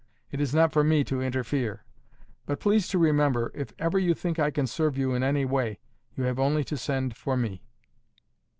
It 0.31 0.41
is 0.41 0.51
not 0.51 0.71
for 0.73 0.83
me 0.83 1.03
to 1.03 1.21
interfere. 1.21 1.85
But 2.47 2.59
please 2.59 2.87
to 2.87 2.97
remember, 2.97 3.51
if 3.53 3.71
ever 3.77 3.99
you 3.99 4.15
think 4.15 4.39
I 4.39 4.49
can 4.49 4.65
serve 4.65 4.97
you 4.97 5.13
in 5.13 5.21
any 5.21 5.45
way, 5.45 5.77
you 6.15 6.23
have 6.23 6.39
only 6.39 6.63
to 6.63 6.75
send 6.75 7.15
for 7.15 7.37
me." 7.37 7.61